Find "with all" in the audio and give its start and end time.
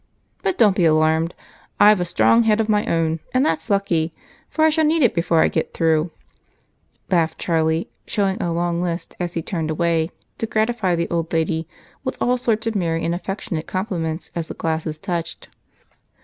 12.03-12.37